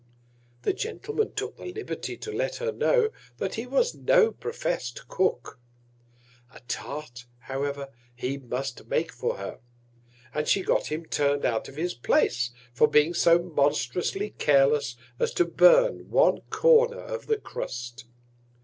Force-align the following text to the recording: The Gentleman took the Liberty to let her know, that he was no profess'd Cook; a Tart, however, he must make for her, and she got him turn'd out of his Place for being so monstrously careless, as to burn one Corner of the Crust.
The 0.63 0.73
Gentleman 0.73 1.33
took 1.35 1.57
the 1.57 1.71
Liberty 1.71 2.17
to 2.17 2.31
let 2.31 2.55
her 2.55 2.71
know, 2.71 3.11
that 3.37 3.53
he 3.53 3.67
was 3.67 3.93
no 3.93 4.31
profess'd 4.31 5.07
Cook; 5.07 5.59
a 6.51 6.59
Tart, 6.61 7.25
however, 7.41 7.89
he 8.15 8.39
must 8.39 8.87
make 8.87 9.11
for 9.11 9.37
her, 9.37 9.59
and 10.33 10.47
she 10.47 10.63
got 10.63 10.87
him 10.91 11.05
turn'd 11.05 11.45
out 11.45 11.67
of 11.69 11.75
his 11.75 11.93
Place 11.93 12.49
for 12.73 12.87
being 12.87 13.13
so 13.13 13.37
monstrously 13.37 14.31
careless, 14.39 14.95
as 15.19 15.31
to 15.35 15.45
burn 15.45 16.09
one 16.09 16.41
Corner 16.49 16.99
of 17.01 17.27
the 17.27 17.37
Crust. 17.37 18.05